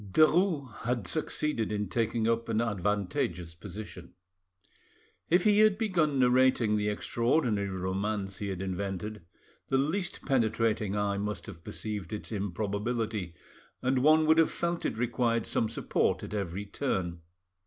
[0.13, 4.15] Derues had succeeded in taking up an advantageous position.
[5.29, 9.21] If he had begun narrating the extraordinary romance he had invented,
[9.69, 13.35] the least penetrating eye must have perceived its improbability,
[13.83, 17.21] and one would have felt it required some support at every turn.